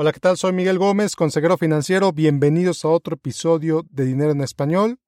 Hola, 0.00 0.12
¿qué 0.12 0.20
tal? 0.20 0.36
Soy 0.36 0.52
Miguel 0.52 0.78
Gómez, 0.78 1.16
consejero 1.16 1.58
financiero. 1.58 2.12
Bienvenidos 2.12 2.84
a 2.84 2.88
otro 2.88 3.16
episodio 3.16 3.84
de 3.90 4.04
Dinero 4.04 4.30
en 4.30 4.42
Español. 4.42 5.00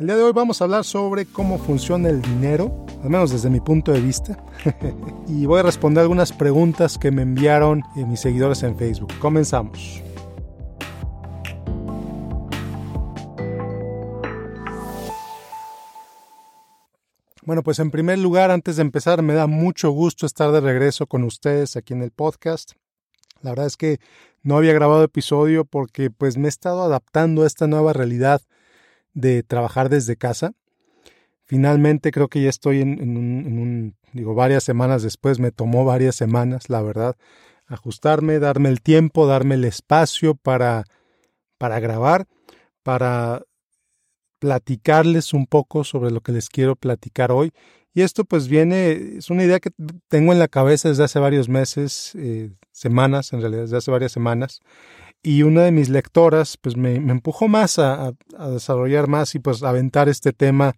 El 0.00 0.06
día 0.06 0.16
de 0.16 0.22
hoy 0.22 0.32
vamos 0.32 0.62
a 0.62 0.64
hablar 0.64 0.84
sobre 0.84 1.26
cómo 1.26 1.58
funciona 1.58 2.08
el 2.08 2.22
dinero, 2.22 2.86
al 3.02 3.10
menos 3.10 3.32
desde 3.32 3.50
mi 3.50 3.60
punto 3.60 3.92
de 3.92 4.00
vista. 4.00 4.42
y 5.28 5.44
voy 5.44 5.60
a 5.60 5.64
responder 5.64 6.00
algunas 6.00 6.32
preguntas 6.32 6.96
que 6.96 7.10
me 7.10 7.20
enviaron 7.20 7.82
mis 7.96 8.18
seguidores 8.18 8.62
en 8.62 8.78
Facebook. 8.78 9.12
Comenzamos. 9.18 10.02
Bueno, 17.42 17.62
pues 17.62 17.78
en 17.78 17.90
primer 17.90 18.18
lugar, 18.20 18.50
antes 18.50 18.76
de 18.76 18.82
empezar, 18.82 19.20
me 19.20 19.34
da 19.34 19.46
mucho 19.46 19.90
gusto 19.90 20.24
estar 20.24 20.50
de 20.50 20.62
regreso 20.62 21.06
con 21.06 21.24
ustedes 21.24 21.76
aquí 21.76 21.92
en 21.92 22.00
el 22.00 22.10
podcast. 22.10 22.72
La 23.44 23.50
verdad 23.50 23.66
es 23.66 23.76
que 23.76 23.98
no 24.42 24.56
había 24.56 24.72
grabado 24.72 25.04
episodio 25.04 25.66
porque 25.66 26.10
pues 26.10 26.38
me 26.38 26.46
he 26.46 26.48
estado 26.48 26.82
adaptando 26.82 27.42
a 27.42 27.46
esta 27.46 27.66
nueva 27.66 27.92
realidad 27.92 28.40
de 29.12 29.42
trabajar 29.42 29.90
desde 29.90 30.16
casa. 30.16 30.54
Finalmente 31.44 32.10
creo 32.10 32.28
que 32.28 32.42
ya 32.42 32.48
estoy 32.48 32.80
en, 32.80 32.98
un, 33.00 33.96
digo, 34.14 34.34
varias 34.34 34.64
semanas 34.64 35.02
después, 35.02 35.38
me 35.40 35.52
tomó 35.52 35.84
varias 35.84 36.16
semanas, 36.16 36.70
la 36.70 36.80
verdad, 36.80 37.16
ajustarme, 37.66 38.38
darme 38.38 38.70
el 38.70 38.80
tiempo, 38.80 39.26
darme 39.26 39.56
el 39.56 39.64
espacio 39.66 40.34
para, 40.36 40.84
para 41.58 41.80
grabar, 41.80 42.26
para 42.82 43.42
platicarles 44.38 45.34
un 45.34 45.46
poco 45.46 45.84
sobre 45.84 46.10
lo 46.10 46.22
que 46.22 46.32
les 46.32 46.48
quiero 46.48 46.76
platicar 46.76 47.30
hoy 47.30 47.52
y 47.94 48.02
esto 48.02 48.24
pues 48.24 48.48
viene, 48.48 49.18
es 49.18 49.30
una 49.30 49.44
idea 49.44 49.60
que 49.60 49.70
tengo 50.08 50.32
en 50.32 50.40
la 50.40 50.48
cabeza 50.48 50.88
desde 50.88 51.04
hace 51.04 51.20
varios 51.20 51.48
meses, 51.48 52.12
eh, 52.16 52.50
semanas, 52.72 53.32
en 53.32 53.40
realidad 53.40 53.62
desde 53.62 53.76
hace 53.76 53.92
varias 53.92 54.10
semanas. 54.10 54.60
Y 55.22 55.44
una 55.44 55.62
de 55.62 55.70
mis 55.70 55.88
lectoras 55.88 56.56
pues 56.56 56.76
me, 56.76 56.96
empujó 56.96 57.46
más 57.46 57.78
a, 57.78 58.12
desarrollar 58.50 59.06
más 59.06 59.36
y 59.36 59.38
pues 59.38 59.62
aventar 59.62 60.08
este 60.08 60.32
tema 60.32 60.74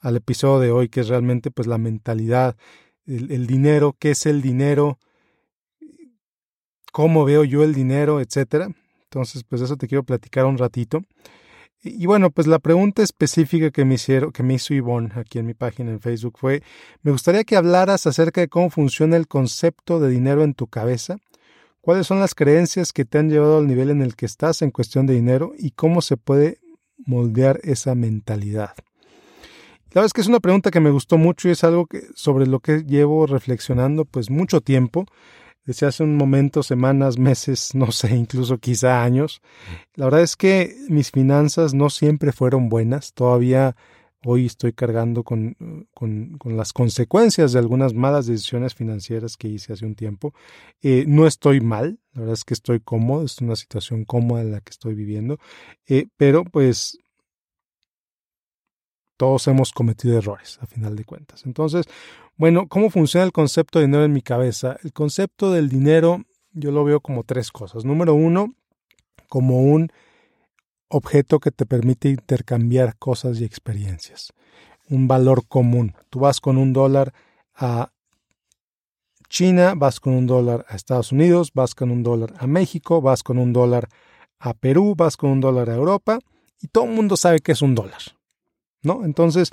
al 0.00 0.16
episodio 0.16 0.60
de 0.60 0.70
hoy, 0.70 0.88
que 0.88 1.00
es 1.00 1.08
realmente 1.08 1.50
pues 1.50 1.66
la 1.66 1.76
mentalidad, 1.76 2.56
el, 3.04 3.32
el 3.32 3.48
dinero, 3.48 3.96
qué 3.98 4.12
es 4.12 4.24
el 4.24 4.40
dinero, 4.40 4.98
cómo 6.92 7.24
veo 7.24 7.42
yo 7.42 7.64
el 7.64 7.74
dinero, 7.74 8.20
etcétera. 8.20 8.68
Entonces 9.04 9.42
pues 9.42 9.60
eso 9.60 9.76
te 9.76 9.88
quiero 9.88 10.04
platicar 10.04 10.46
un 10.46 10.58
ratito. 10.58 11.02
Y 11.86 12.06
bueno, 12.06 12.30
pues 12.30 12.46
la 12.46 12.58
pregunta 12.58 13.02
específica 13.02 13.70
que 13.70 13.84
me, 13.84 13.96
hicieron, 13.96 14.32
que 14.32 14.42
me 14.42 14.54
hizo 14.54 14.72
Ivonne 14.72 15.10
aquí 15.16 15.38
en 15.38 15.44
mi 15.44 15.52
página 15.52 15.90
en 15.90 16.00
Facebook 16.00 16.38
fue, 16.38 16.62
me 17.02 17.10
gustaría 17.12 17.44
que 17.44 17.56
hablaras 17.56 18.06
acerca 18.06 18.40
de 18.40 18.48
cómo 18.48 18.70
funciona 18.70 19.18
el 19.18 19.28
concepto 19.28 20.00
de 20.00 20.08
dinero 20.08 20.44
en 20.44 20.54
tu 20.54 20.66
cabeza, 20.66 21.18
cuáles 21.82 22.06
son 22.06 22.20
las 22.20 22.34
creencias 22.34 22.94
que 22.94 23.04
te 23.04 23.18
han 23.18 23.28
llevado 23.28 23.58
al 23.58 23.66
nivel 23.66 23.90
en 23.90 24.00
el 24.00 24.16
que 24.16 24.24
estás 24.24 24.62
en 24.62 24.70
cuestión 24.70 25.04
de 25.04 25.12
dinero 25.12 25.52
y 25.58 25.72
cómo 25.72 26.00
se 26.00 26.16
puede 26.16 26.58
moldear 27.04 27.60
esa 27.64 27.94
mentalidad. 27.94 28.72
La 29.90 30.00
verdad 30.00 30.06
es 30.06 30.12
que 30.14 30.22
es 30.22 30.26
una 30.26 30.40
pregunta 30.40 30.70
que 30.70 30.80
me 30.80 30.90
gustó 30.90 31.18
mucho 31.18 31.48
y 31.48 31.52
es 31.52 31.64
algo 31.64 31.86
sobre 32.14 32.46
lo 32.46 32.60
que 32.60 32.84
llevo 32.84 33.26
reflexionando 33.26 34.06
pues 34.06 34.30
mucho 34.30 34.62
tiempo 34.62 35.04
desde 35.64 35.86
hace 35.86 36.02
un 36.02 36.16
momento, 36.16 36.62
semanas, 36.62 37.18
meses, 37.18 37.70
no 37.74 37.92
sé, 37.92 38.14
incluso 38.14 38.58
quizá 38.58 39.02
años. 39.02 39.40
La 39.94 40.06
verdad 40.06 40.22
es 40.22 40.36
que 40.36 40.76
mis 40.88 41.10
finanzas 41.10 41.74
no 41.74 41.90
siempre 41.90 42.32
fueron 42.32 42.68
buenas. 42.68 43.12
Todavía 43.14 43.76
hoy 44.24 44.46
estoy 44.46 44.72
cargando 44.72 45.22
con, 45.22 45.56
con, 45.92 46.38
las 46.56 46.72
consecuencias 46.72 47.52
de 47.52 47.58
algunas 47.58 47.94
malas 47.94 48.26
decisiones 48.26 48.74
financieras 48.74 49.36
que 49.36 49.48
hice 49.48 49.72
hace 49.72 49.86
un 49.86 49.94
tiempo. 49.94 50.32
Eh, 50.82 51.04
no 51.06 51.26
estoy 51.26 51.60
mal, 51.60 51.98
la 52.12 52.20
verdad 52.20 52.34
es 52.34 52.44
que 52.44 52.54
estoy 52.54 52.80
cómodo, 52.80 53.24
es 53.24 53.40
una 53.40 53.56
situación 53.56 54.04
cómoda 54.04 54.40
en 54.40 54.52
la 54.52 54.60
que 54.60 54.70
estoy 54.70 54.94
viviendo, 54.94 55.38
eh, 55.86 56.06
pero 56.16 56.44
pues 56.44 56.98
todos 59.16 59.46
hemos 59.46 59.72
cometido 59.72 60.18
errores, 60.18 60.58
a 60.60 60.66
final 60.66 60.96
de 60.96 61.04
cuentas. 61.04 61.46
Entonces, 61.46 61.86
bueno, 62.36 62.66
¿cómo 62.68 62.90
funciona 62.90 63.24
el 63.24 63.32
concepto 63.32 63.78
de 63.78 63.86
dinero 63.86 64.04
en 64.04 64.12
mi 64.12 64.22
cabeza? 64.22 64.76
El 64.82 64.92
concepto 64.92 65.52
del 65.52 65.68
dinero 65.68 66.24
yo 66.52 66.70
lo 66.70 66.84
veo 66.84 67.00
como 67.00 67.24
tres 67.24 67.50
cosas. 67.50 67.84
Número 67.84 68.14
uno, 68.14 68.54
como 69.28 69.60
un 69.60 69.90
objeto 70.88 71.40
que 71.40 71.50
te 71.50 71.66
permite 71.66 72.08
intercambiar 72.08 72.96
cosas 72.98 73.40
y 73.40 73.44
experiencias. 73.44 74.32
Un 74.88 75.08
valor 75.08 75.46
común. 75.46 75.94
Tú 76.10 76.20
vas 76.20 76.40
con 76.40 76.58
un 76.58 76.72
dólar 76.72 77.12
a 77.54 77.90
China, 79.28 79.74
vas 79.76 79.98
con 79.98 80.14
un 80.14 80.26
dólar 80.26 80.64
a 80.68 80.76
Estados 80.76 81.12
Unidos, 81.12 81.50
vas 81.54 81.74
con 81.74 81.90
un 81.90 82.02
dólar 82.02 82.34
a 82.38 82.46
México, 82.46 83.00
vas 83.00 83.22
con 83.22 83.38
un 83.38 83.52
dólar 83.52 83.88
a 84.38 84.54
Perú, 84.54 84.94
vas 84.96 85.16
con 85.16 85.30
un 85.30 85.40
dólar 85.40 85.70
a 85.70 85.74
Europa 85.74 86.18
y 86.60 86.68
todo 86.68 86.84
el 86.84 86.90
mundo 86.90 87.16
sabe 87.16 87.40
que 87.40 87.52
es 87.52 87.62
un 87.62 87.74
dólar. 87.74 88.02
¿no? 88.84 89.04
Entonces, 89.04 89.50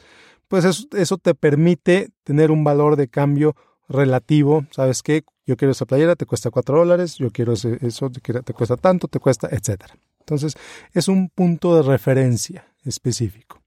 pues 0.51 0.65
eso, 0.65 1.17
te 1.17 1.33
permite 1.33 2.09
tener 2.25 2.51
un 2.51 2.65
valor 2.65 2.97
de 2.97 3.07
cambio 3.07 3.55
relativo. 3.87 4.65
¿Sabes 4.71 5.01
qué? 5.01 5.23
Yo 5.45 5.55
quiero 5.55 5.71
esa 5.71 5.85
playera, 5.85 6.17
te 6.17 6.25
cuesta 6.25 6.51
cuatro 6.51 6.77
dólares, 6.77 7.15
yo 7.15 7.31
quiero 7.31 7.53
eso, 7.53 8.09
te 8.09 8.53
cuesta 8.53 8.75
tanto, 8.75 9.07
te 9.07 9.21
cuesta, 9.21 9.47
etcétera. 9.49 9.95
Entonces, 10.19 10.57
es 10.91 11.07
un 11.07 11.29
punto 11.29 11.73
de 11.77 11.83
referencia 11.83 12.67
específico, 12.83 13.61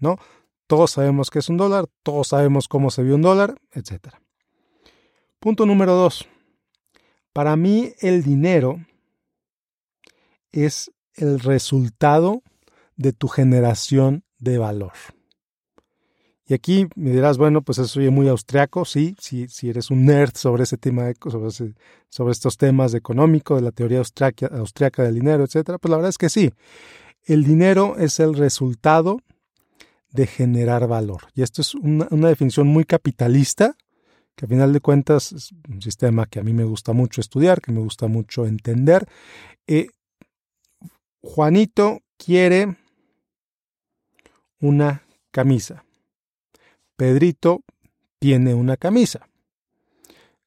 ¿no? 0.00 0.18
Todos 0.66 0.90
sabemos 0.90 1.30
que 1.30 1.38
es 1.38 1.48
un 1.48 1.56
dólar, 1.56 1.86
todos 2.02 2.28
sabemos 2.28 2.68
cómo 2.68 2.90
se 2.90 3.02
vio 3.02 3.14
un 3.14 3.22
dólar, 3.22 3.54
etcétera. 3.70 4.20
Punto 5.40 5.64
número 5.64 5.94
dos. 5.94 6.28
Para 7.32 7.56
mí 7.56 7.94
el 8.00 8.22
dinero 8.22 8.84
es 10.50 10.92
el 11.14 11.40
resultado 11.40 12.42
de 12.96 13.14
tu 13.14 13.28
generación 13.28 14.24
de 14.38 14.58
valor. 14.58 14.92
Y 16.52 16.54
aquí 16.54 16.86
me 16.96 17.12
dirás, 17.12 17.38
bueno, 17.38 17.62
pues 17.62 17.78
eso 17.78 17.98
es 17.98 18.12
muy 18.12 18.28
austriaco, 18.28 18.84
sí, 18.84 19.16
si, 19.18 19.48
si 19.48 19.70
eres 19.70 19.90
un 19.90 20.04
nerd 20.04 20.34
sobre 20.34 20.64
ese 20.64 20.76
tema, 20.76 21.10
sobre, 21.18 21.72
sobre 22.10 22.32
estos 22.32 22.58
temas 22.58 22.92
de 22.92 22.98
económico, 22.98 23.56
de 23.56 23.62
la 23.62 23.70
teoría 23.70 24.00
austriaca, 24.00 24.48
austriaca 24.48 25.02
del 25.02 25.14
dinero, 25.14 25.44
etcétera, 25.44 25.78
pues 25.78 25.88
la 25.88 25.96
verdad 25.96 26.10
es 26.10 26.18
que 26.18 26.28
sí. 26.28 26.52
El 27.24 27.44
dinero 27.44 27.96
es 27.96 28.20
el 28.20 28.34
resultado 28.34 29.22
de 30.10 30.26
generar 30.26 30.86
valor. 30.88 31.22
Y 31.34 31.40
esto 31.40 31.62
es 31.62 31.74
una, 31.74 32.28
definición 32.28 32.66
muy 32.66 32.84
capitalista, 32.84 33.74
que 34.36 34.44
a 34.44 34.48
final 34.48 34.74
de 34.74 34.80
cuentas 34.80 35.32
es 35.32 35.52
un 35.70 35.80
sistema 35.80 36.26
que 36.26 36.38
a 36.38 36.42
mí 36.42 36.52
me 36.52 36.64
gusta 36.64 36.92
mucho 36.92 37.22
estudiar, 37.22 37.62
que 37.62 37.72
me 37.72 37.80
gusta 37.80 38.08
mucho 38.08 38.44
entender. 38.44 39.08
Eh, 39.66 39.86
Juanito 41.22 42.00
quiere 42.18 42.76
una 44.60 45.02
camisa. 45.30 45.82
Pedrito 47.02 47.64
tiene 48.20 48.54
una 48.54 48.76
camisa. 48.76 49.28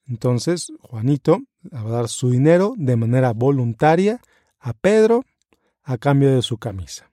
Entonces, 0.07 0.71
Juanito 0.79 1.41
va 1.65 1.81
a 1.81 1.89
dar 1.89 2.07
su 2.07 2.29
dinero 2.29 2.75
de 2.77 2.95
manera 2.95 3.33
voluntaria 3.33 4.21
a 4.59 4.71
Pedro 4.71 5.25
a 5.83 5.97
cambio 5.97 6.33
de 6.33 6.41
su 6.41 6.57
camisa. 6.57 7.11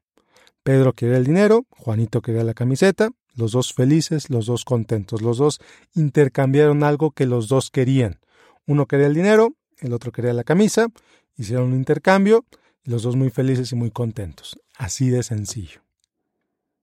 Pedro 0.63 0.93
quería 0.93 1.17
el 1.17 1.25
dinero, 1.25 1.67
Juanito 1.71 2.23
quería 2.23 2.45
la 2.45 2.55
camiseta, 2.55 3.11
los 3.35 3.51
dos 3.51 3.75
felices, 3.75 4.31
los 4.31 4.47
dos 4.47 4.65
contentos, 4.65 5.23
los 5.23 5.39
dos 5.39 5.59
intercambiaron 5.97 6.85
algo 6.85 7.11
que 7.11 7.27
los 7.27 7.49
dos 7.49 7.73
querían. 7.73 8.21
Uno 8.65 8.87
quería 8.87 9.09
el 9.09 9.15
dinero, 9.15 9.57
el 9.81 9.93
otro 9.93 10.13
quería 10.13 10.35
la 10.35 10.45
camisa, 10.45 10.87
hicieron 11.35 11.73
un 11.73 11.75
intercambio 11.75 12.45
y 12.85 12.91
los 12.91 13.03
dos 13.03 13.17
muy 13.17 13.31
felices 13.31 13.73
y 13.73 13.75
muy 13.75 13.91
contentos. 13.91 14.57
Así 14.79 15.11
de 15.11 15.25
sencillo. 15.25 15.81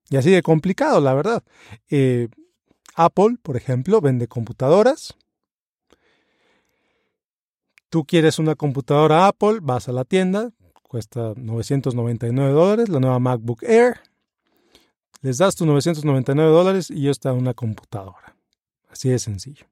Y 0.10 0.18
así 0.18 0.30
de 0.30 0.42
complicado, 0.42 1.00
la 1.00 1.14
verdad. 1.14 1.42
Eh, 1.90 2.28
Apple, 3.00 3.38
por 3.42 3.58
ejemplo, 3.58 4.02
vende 4.02 4.28
computadoras. 4.28 5.16
Tú 7.90 8.06
quieres 8.06 8.40
una 8.40 8.56
computadora 8.56 9.28
Apple, 9.28 9.60
vas 9.62 9.90
a 9.90 9.92
la 9.92 10.06
tienda, 10.06 10.52
cuesta 10.84 11.34
999 11.36 12.52
dólares, 12.52 12.90
la 12.90 13.00
nueva 13.00 13.20
MacBook 13.20 13.64
Air. 13.64 14.02
Les 15.22 15.38
das 15.38 15.56
tus 15.56 15.68
999 15.68 16.52
dólares 16.52 16.90
y 16.90 17.04
ya 17.04 17.12
está 17.12 17.34
una 17.34 17.54
computadora. 17.54 18.36
Así 18.90 19.10
de 19.10 19.20
sencillo. 19.20 19.66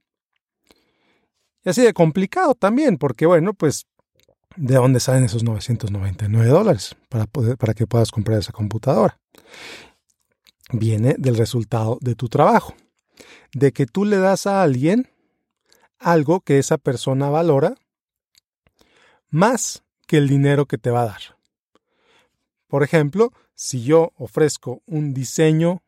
Y 1.63 1.69
así 1.69 1.81
de 1.81 1.93
complicado 1.93 2.55
también, 2.55 2.97
porque 2.97 3.25
bueno, 3.25 3.53
pues, 3.53 3.85
¿de 4.55 4.75
dónde 4.75 4.99
salen 4.99 5.25
esos 5.25 5.43
999 5.43 6.49
dólares 6.49 6.95
para 7.09 7.73
que 7.73 7.87
puedas 7.87 8.11
comprar 8.11 8.39
esa 8.39 8.51
computadora? 8.51 9.19
viene 10.71 11.15
del 11.17 11.37
resultado 11.37 11.97
de 12.01 12.15
tu 12.15 12.27
trabajo, 12.27 12.73
de 13.53 13.71
que 13.71 13.85
tú 13.85 14.05
le 14.05 14.17
das 14.17 14.47
a 14.47 14.61
alguien 14.61 15.09
algo 15.99 16.41
que 16.41 16.59
esa 16.59 16.77
persona 16.77 17.29
valora 17.29 17.75
más 19.29 19.83
que 20.05 20.17
el 20.17 20.27
dinero 20.27 20.65
que 20.65 20.77
te 20.77 20.89
va 20.89 21.03
a 21.03 21.07
dar. 21.07 21.21
Por 22.67 22.83
ejemplo, 22.83 23.31
si 23.55 23.83
yo 23.83 24.11
ofrezco 24.17 24.81
un 24.85 25.13
diseño 25.13 25.81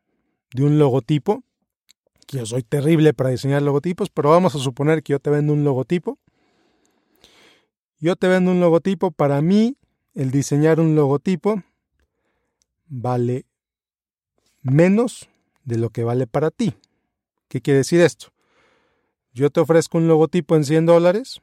de 0.52 0.64
un 0.64 0.78
logotipo, 0.78 1.42
que 2.26 2.38
yo 2.38 2.46
soy 2.46 2.62
terrible 2.62 3.14
para 3.14 3.30
diseñar 3.30 3.62
logotipos, 3.62 4.08
pero 4.10 4.30
vamos 4.30 4.54
a 4.54 4.58
suponer 4.58 5.02
que 5.02 5.12
yo 5.12 5.20
te 5.20 5.30
vendo 5.30 5.52
un 5.52 5.64
logotipo, 5.64 6.18
Yo 8.02 8.16
te 8.16 8.28
vendo 8.28 8.50
un 8.50 8.60
logotipo, 8.60 9.10
para 9.10 9.42
mí 9.42 9.76
el 10.14 10.30
diseñar 10.30 10.80
un 10.80 10.94
logotipo 10.94 11.62
vale 12.86 13.44
menos 14.62 15.28
de 15.64 15.76
lo 15.76 15.90
que 15.90 16.02
vale 16.02 16.26
para 16.26 16.50
ti. 16.50 16.74
¿Qué 17.50 17.60
quiere 17.60 17.78
decir 17.78 18.00
esto? 18.00 18.28
Yo 19.34 19.50
te 19.50 19.58
ofrezco 19.58 19.98
un 19.98 20.06
logotipo 20.06 20.54
en 20.54 20.64
100 20.64 20.86
dólares, 20.86 21.42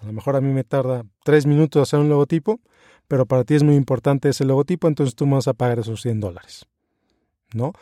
a 0.00 0.06
lo 0.06 0.14
mejor 0.14 0.34
a 0.34 0.40
mí 0.40 0.50
me 0.50 0.64
tarda 0.64 1.04
3 1.24 1.44
minutos 1.44 1.82
hacer 1.82 2.00
un 2.00 2.08
logotipo, 2.08 2.58
pero 3.06 3.26
para 3.26 3.44
ti 3.44 3.54
es 3.54 3.62
muy 3.62 3.74
importante 3.74 4.30
ese 4.30 4.46
logotipo, 4.46 4.88
entonces 4.88 5.14
tú 5.14 5.26
me 5.26 5.34
vas 5.34 5.48
a 5.48 5.52
pagar 5.52 5.78
esos 5.78 6.00
100 6.00 6.20
dólares. 6.20 6.64
¿No? 7.52 7.74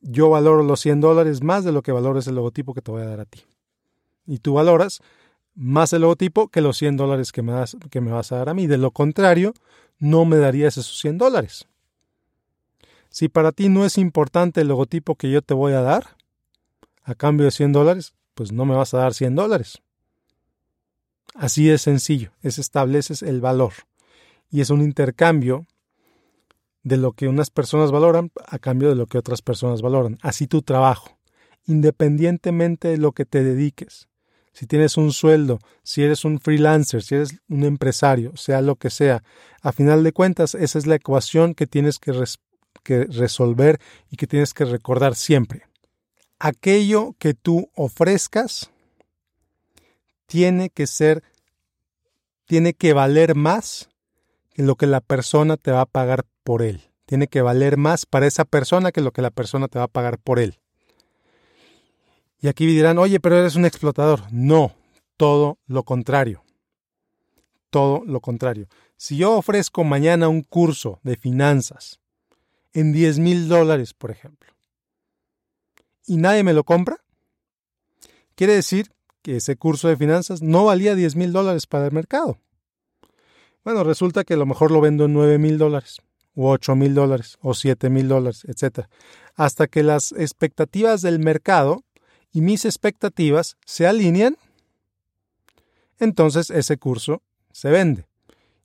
Yo 0.00 0.30
valoro 0.30 0.62
los 0.62 0.80
100 0.80 1.02
dólares 1.02 1.42
más 1.42 1.64
de 1.64 1.72
lo 1.72 1.82
que 1.82 1.92
valores 1.92 2.26
el 2.28 2.34
logotipo 2.34 2.72
que 2.72 2.80
te 2.80 2.90
voy 2.90 3.02
a 3.02 3.06
dar 3.06 3.20
a 3.20 3.26
ti. 3.26 3.44
Y 4.26 4.38
tú 4.38 4.54
valoras 4.54 5.02
más 5.54 5.92
el 5.92 6.00
logotipo 6.00 6.48
que 6.48 6.62
los 6.62 6.78
100 6.78 6.96
dólares 6.96 7.30
que 7.30 7.42
me, 7.42 7.52
que 7.90 8.00
me 8.00 8.10
vas 8.10 8.32
a 8.32 8.38
dar 8.38 8.48
a 8.48 8.54
mí. 8.54 8.66
De 8.66 8.78
lo 8.78 8.90
contrario, 8.90 9.52
no 9.98 10.24
me 10.24 10.38
darías 10.38 10.78
esos 10.78 10.98
100 10.98 11.18
dólares. 11.18 11.68
Si 13.10 13.28
para 13.28 13.52
ti 13.52 13.68
no 13.68 13.84
es 13.84 13.98
importante 13.98 14.62
el 14.62 14.68
logotipo 14.68 15.14
que 15.14 15.30
yo 15.30 15.42
te 15.42 15.52
voy 15.52 15.74
a 15.74 15.82
dar, 15.82 16.17
a 17.08 17.14
cambio 17.14 17.46
de 17.46 17.52
100 17.52 17.72
dólares, 17.72 18.12
pues 18.34 18.52
no 18.52 18.66
me 18.66 18.74
vas 18.74 18.92
a 18.92 18.98
dar 18.98 19.14
100 19.14 19.34
dólares. 19.34 19.80
Así 21.34 21.66
de 21.66 21.78
sencillo, 21.78 22.32
es 22.42 22.58
estableces 22.58 23.22
el 23.22 23.40
valor. 23.40 23.72
Y 24.50 24.60
es 24.60 24.68
un 24.68 24.82
intercambio 24.82 25.66
de 26.82 26.98
lo 26.98 27.12
que 27.12 27.26
unas 27.26 27.48
personas 27.48 27.92
valoran 27.92 28.30
a 28.46 28.58
cambio 28.58 28.90
de 28.90 28.94
lo 28.94 29.06
que 29.06 29.16
otras 29.16 29.40
personas 29.40 29.80
valoran. 29.80 30.18
Así 30.20 30.46
tu 30.46 30.60
trabajo, 30.60 31.18
independientemente 31.66 32.88
de 32.88 32.98
lo 32.98 33.12
que 33.12 33.24
te 33.24 33.42
dediques. 33.42 34.08
Si 34.52 34.66
tienes 34.66 34.98
un 34.98 35.12
sueldo, 35.12 35.60
si 35.82 36.02
eres 36.02 36.26
un 36.26 36.40
freelancer, 36.40 37.02
si 37.02 37.14
eres 37.14 37.38
un 37.48 37.64
empresario, 37.64 38.36
sea 38.36 38.60
lo 38.60 38.76
que 38.76 38.90
sea, 38.90 39.22
a 39.62 39.72
final 39.72 40.04
de 40.04 40.12
cuentas 40.12 40.54
esa 40.54 40.78
es 40.78 40.86
la 40.86 40.96
ecuación 40.96 41.54
que 41.54 41.66
tienes 41.66 41.98
que 41.98 42.12
resolver 43.08 43.80
y 44.10 44.16
que 44.16 44.26
tienes 44.26 44.52
que 44.52 44.66
recordar 44.66 45.14
siempre. 45.14 45.68
Aquello 46.38 47.14
que 47.18 47.34
tú 47.34 47.70
ofrezcas 47.74 48.70
tiene 50.26 50.70
que 50.70 50.86
ser, 50.86 51.22
tiene 52.44 52.74
que 52.74 52.92
valer 52.92 53.34
más 53.34 53.88
que 54.52 54.62
lo 54.62 54.76
que 54.76 54.86
la 54.86 55.00
persona 55.00 55.56
te 55.56 55.72
va 55.72 55.82
a 55.82 55.86
pagar 55.86 56.24
por 56.44 56.62
él. 56.62 56.90
Tiene 57.06 57.26
que 57.26 57.42
valer 57.42 57.76
más 57.76 58.06
para 58.06 58.26
esa 58.26 58.44
persona 58.44 58.92
que 58.92 59.00
lo 59.00 59.12
que 59.12 59.22
la 59.22 59.30
persona 59.30 59.68
te 59.68 59.78
va 59.78 59.86
a 59.86 59.88
pagar 59.88 60.18
por 60.18 60.38
él. 60.38 60.60
Y 62.40 62.48
aquí 62.48 62.66
dirán, 62.66 62.98
oye, 62.98 63.18
pero 63.18 63.38
eres 63.38 63.56
un 63.56 63.64
explotador. 63.64 64.22
No, 64.30 64.74
todo 65.16 65.58
lo 65.66 65.82
contrario. 65.82 66.44
Todo 67.70 68.02
lo 68.04 68.20
contrario. 68.20 68.68
Si 68.96 69.16
yo 69.16 69.36
ofrezco 69.36 69.84
mañana 69.84 70.28
un 70.28 70.42
curso 70.42 71.00
de 71.02 71.16
finanzas 71.16 72.00
en 72.72 72.92
10 72.92 73.18
mil 73.18 73.48
dólares, 73.48 73.94
por 73.94 74.10
ejemplo, 74.10 74.52
y 76.08 76.16
nadie 76.16 76.42
me 76.42 76.54
lo 76.54 76.64
compra, 76.64 77.04
quiere 78.34 78.54
decir 78.54 78.90
que 79.22 79.36
ese 79.36 79.56
curso 79.56 79.88
de 79.88 79.96
finanzas 79.96 80.42
no 80.42 80.64
valía 80.64 80.94
10 80.94 81.16
mil 81.16 81.32
dólares 81.32 81.66
para 81.66 81.86
el 81.86 81.92
mercado. 81.92 82.38
Bueno, 83.62 83.84
resulta 83.84 84.24
que 84.24 84.34
a 84.34 84.38
lo 84.38 84.46
mejor 84.46 84.70
lo 84.70 84.80
vendo 84.80 85.04
en 85.04 85.12
9 85.12 85.38
mil 85.38 85.58
dólares, 85.58 86.00
o 86.34 86.50
8 86.50 86.74
mil 86.74 86.94
dólares, 86.94 87.36
o 87.42 87.52
7 87.52 87.90
mil 87.90 88.08
dólares, 88.08 88.46
etc. 88.46 88.86
Hasta 89.34 89.66
que 89.66 89.82
las 89.82 90.12
expectativas 90.12 91.02
del 91.02 91.18
mercado 91.18 91.84
y 92.32 92.40
mis 92.40 92.64
expectativas 92.64 93.56
se 93.66 93.86
alinean, 93.86 94.38
entonces 95.98 96.48
ese 96.50 96.78
curso 96.78 97.22
se 97.52 97.70
vende. 97.70 98.06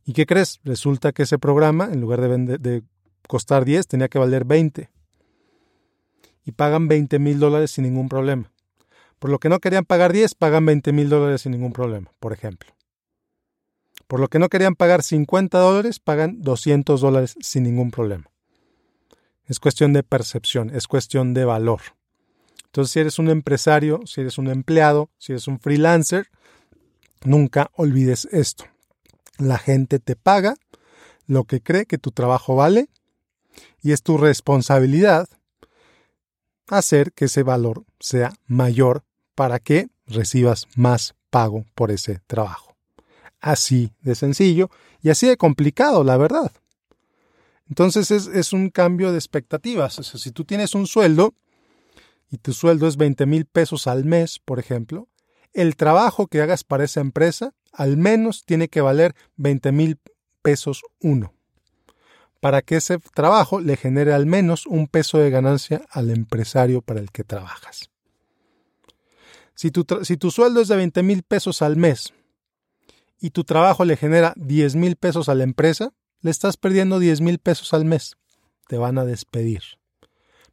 ¿Y 0.05 0.13
qué 0.13 0.25
crees? 0.25 0.61
Resulta 0.63 1.11
que 1.11 1.23
ese 1.23 1.39
programa, 1.39 1.89
en 1.91 1.99
lugar 1.99 2.21
de, 2.21 2.57
de 2.57 2.83
costar 3.27 3.65
10, 3.65 3.87
tenía 3.87 4.07
que 4.07 4.19
valer 4.19 4.45
20. 4.45 4.92
Y 6.45 6.51
pagan 6.53 6.87
20 6.87 7.19
mil 7.19 7.39
dólares 7.39 7.71
sin 7.71 7.85
ningún 7.85 8.09
problema. 8.09 8.51
Por 9.19 9.29
lo 9.29 9.39
que 9.39 9.49
no 9.49 9.59
querían 9.59 9.85
pagar 9.85 10.11
10, 10.11 10.35
pagan 10.35 10.65
20 10.65 10.91
mil 10.91 11.09
dólares 11.09 11.41
sin 11.41 11.53
ningún 11.53 11.71
problema, 11.71 12.11
por 12.19 12.33
ejemplo. 12.33 12.73
Por 14.07 14.19
lo 14.19 14.27
que 14.27 14.39
no 14.39 14.49
querían 14.49 14.75
pagar 14.75 15.01
50 15.01 15.57
dólares, 15.57 15.99
pagan 15.99 16.41
200 16.41 16.99
dólares 16.99 17.35
sin 17.39 17.63
ningún 17.63 17.91
problema. 17.91 18.29
Es 19.45 19.59
cuestión 19.59 19.93
de 19.93 20.03
percepción, 20.03 20.69
es 20.69 20.87
cuestión 20.87 21.33
de 21.33 21.45
valor. 21.45 21.81
Entonces, 22.65 22.91
si 22.91 22.99
eres 22.99 23.19
un 23.19 23.29
empresario, 23.29 24.01
si 24.05 24.21
eres 24.21 24.37
un 24.37 24.49
empleado, 24.49 25.09
si 25.17 25.31
eres 25.31 25.47
un 25.47 25.59
freelancer, 25.59 26.27
nunca 27.23 27.71
olvides 27.75 28.25
esto. 28.31 28.65
La 29.37 29.57
gente 29.57 29.99
te 29.99 30.15
paga 30.15 30.55
lo 31.27 31.45
que 31.45 31.61
cree 31.61 31.85
que 31.85 31.97
tu 31.97 32.11
trabajo 32.11 32.55
vale 32.55 32.89
y 33.81 33.91
es 33.91 34.03
tu 34.03 34.17
responsabilidad 34.17 35.29
hacer 36.77 37.13
que 37.13 37.25
ese 37.25 37.43
valor 37.43 37.85
sea 37.99 38.33
mayor 38.47 39.03
para 39.35 39.59
que 39.59 39.89
recibas 40.07 40.67
más 40.75 41.15
pago 41.29 41.65
por 41.75 41.91
ese 41.91 42.21
trabajo. 42.27 42.75
Así 43.39 43.91
de 44.01 44.15
sencillo 44.15 44.69
y 45.01 45.09
así 45.09 45.27
de 45.27 45.37
complicado, 45.37 46.03
la 46.03 46.17
verdad. 46.17 46.51
Entonces 47.67 48.11
es, 48.11 48.53
un 48.53 48.69
cambio 48.69 49.11
de 49.11 49.17
expectativas. 49.17 49.95
Si 49.95 50.31
tú 50.31 50.45
tienes 50.45 50.75
un 50.75 50.85
sueldo, 50.85 51.33
y 52.29 52.37
tu 52.37 52.53
sueldo 52.53 52.87
es 52.87 52.97
20 52.97 53.25
mil 53.25 53.45
pesos 53.45 53.87
al 53.87 54.05
mes, 54.05 54.39
por 54.39 54.59
ejemplo, 54.59 55.07
el 55.53 55.75
trabajo 55.75 56.27
que 56.27 56.41
hagas 56.41 56.63
para 56.63 56.83
esa 56.83 56.99
empresa 56.99 57.53
al 57.71 57.97
menos 57.97 58.43
tiene 58.45 58.69
que 58.69 58.81
valer 58.81 59.15
20 59.35 59.71
mil 59.71 59.99
pesos 60.41 60.83
uno, 60.99 61.33
para 62.43 62.61
que 62.61 62.75
ese 62.75 62.99
trabajo 62.99 63.61
le 63.61 63.77
genere 63.77 64.11
al 64.11 64.25
menos 64.25 64.65
un 64.67 64.87
peso 64.87 65.17
de 65.17 65.29
ganancia 65.29 65.85
al 65.89 66.09
empresario 66.09 66.81
para 66.81 66.99
el 66.99 67.09
que 67.09 67.23
trabajas. 67.23 67.89
Si 69.55 69.71
tu, 69.71 69.85
si 70.03 70.17
tu 70.17 70.29
sueldo 70.29 70.59
es 70.59 70.67
de 70.67 70.75
20 70.75 71.03
mil 71.03 71.23
pesos 71.23 71.61
al 71.61 71.77
mes 71.77 72.13
y 73.21 73.29
tu 73.29 73.45
trabajo 73.45 73.85
le 73.85 73.95
genera 73.95 74.33
10 74.35 74.75
mil 74.75 74.97
pesos 74.97 75.29
a 75.29 75.35
la 75.35 75.45
empresa, 75.45 75.93
le 76.19 76.31
estás 76.31 76.57
perdiendo 76.57 76.99
10 76.99 77.21
mil 77.21 77.39
pesos 77.39 77.73
al 77.73 77.85
mes. 77.85 78.17
Te 78.67 78.77
van 78.77 78.97
a 78.97 79.05
despedir. 79.05 79.63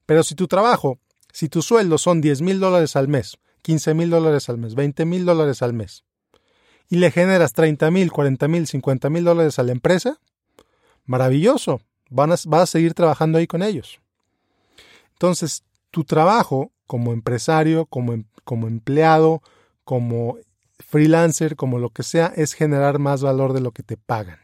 Pero 0.07 0.23
si 0.23 0.37
tu 0.37 0.47
trabajo 0.47 1.01
si 1.33 1.49
tu 1.49 1.61
sueldo 1.61 1.99
son 1.99 2.21
10 2.21 2.41
mil 2.43 2.61
dólares 2.61 2.95
al 2.95 3.09
mes, 3.09 3.37
15 3.63 3.95
mil 3.95 4.11
dólares 4.11 4.49
al 4.49 4.59
mes, 4.59 4.77
20 4.77 5.07
mil 5.07 5.25
dólares 5.25 5.61
al 5.61 5.73
mes, 5.73 6.05
y 6.89 6.99
le 6.99 7.11
generas 7.11 7.53
30 7.53 7.91
mil, 7.91 8.13
40 8.13 8.47
mil, 8.47 8.69
50 8.69 9.11
mil 9.11 9.25
dólares 9.25 9.59
a 9.59 9.65
la 9.65 9.73
empresa, 9.73 10.21
maravilloso, 11.11 11.81
van 12.09 12.31
a, 12.31 12.37
vas 12.47 12.63
a 12.63 12.67
seguir 12.67 12.95
trabajando 12.95 13.39
ahí 13.39 13.49
con 13.49 13.65
ellos. 13.65 14.01
Entonces, 15.15 15.65
tu 15.91 16.05
trabajo 16.05 16.71
como 16.87 17.13
empresario, 17.13 17.87
como, 17.87 18.13
em, 18.13 18.25
como 18.45 18.69
empleado, 18.69 19.43
como 19.83 20.39
freelancer, 20.79 21.57
como 21.57 21.81
lo 21.81 21.91
que 21.91 22.05
sea, 22.05 22.33
es 22.37 22.53
generar 22.53 23.01
más 23.01 23.23
valor 23.23 23.55
de 23.55 23.61
lo 23.61 23.73
que 23.73 23.83
te 23.83 23.97
pagan. 23.97 24.39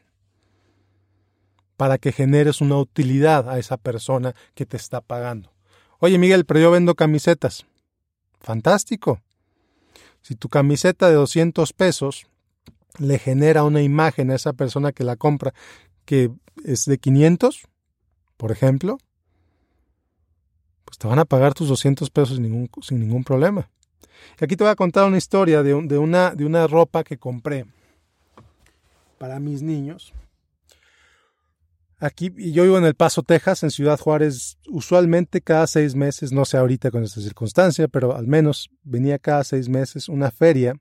Para 1.76 1.98
que 1.98 2.10
generes 2.10 2.60
una 2.60 2.78
utilidad 2.78 3.48
a 3.48 3.60
esa 3.60 3.76
persona 3.76 4.34
que 4.56 4.66
te 4.66 4.76
está 4.76 5.00
pagando. 5.00 5.52
Oye 6.00 6.18
Miguel, 6.18 6.46
pero 6.46 6.58
yo 6.58 6.72
vendo 6.72 6.96
camisetas. 6.96 7.64
Fantástico. 8.40 9.20
Si 10.20 10.34
tu 10.34 10.48
camiseta 10.48 11.08
de 11.08 11.14
200 11.14 11.72
pesos 11.72 12.26
le 12.98 13.18
genera 13.18 13.62
una 13.62 13.82
imagen 13.82 14.30
a 14.30 14.34
esa 14.34 14.52
persona 14.52 14.92
que 14.92 15.04
la 15.04 15.16
compra 15.16 15.54
que 16.06 16.30
es 16.64 16.86
de 16.86 16.96
500, 16.96 17.68
por 18.38 18.52
ejemplo, 18.52 18.98
pues 20.86 20.96
te 20.98 21.06
van 21.06 21.18
a 21.18 21.24
pagar 21.24 21.52
tus 21.52 21.68
200 21.68 22.08
pesos 22.10 22.36
sin 22.36 22.44
ningún, 22.44 22.70
sin 22.80 23.00
ningún 23.00 23.24
problema. 23.24 23.68
Y 24.40 24.44
aquí 24.44 24.56
te 24.56 24.64
voy 24.64 24.70
a 24.70 24.76
contar 24.76 25.06
una 25.06 25.18
historia 25.18 25.62
de, 25.62 25.74
de, 25.82 25.98
una, 25.98 26.30
de 26.30 26.46
una 26.46 26.66
ropa 26.66 27.04
que 27.04 27.18
compré 27.18 27.66
para 29.18 29.38
mis 29.40 29.62
niños. 29.62 30.14
Aquí, 31.98 32.30
yo 32.36 32.62
vivo 32.62 32.76
en 32.76 32.84
El 32.84 32.94
Paso, 32.94 33.22
Texas, 33.22 33.62
en 33.62 33.70
Ciudad 33.70 33.98
Juárez, 33.98 34.58
usualmente 34.68 35.40
cada 35.40 35.66
seis 35.66 35.94
meses, 35.94 36.30
no 36.30 36.44
sé 36.44 36.58
ahorita 36.58 36.90
con 36.90 37.02
esta 37.02 37.22
circunstancia, 37.22 37.88
pero 37.88 38.14
al 38.14 38.26
menos 38.26 38.70
venía 38.82 39.18
cada 39.18 39.44
seis 39.44 39.68
meses 39.68 40.08
una 40.08 40.30
feria 40.30 40.74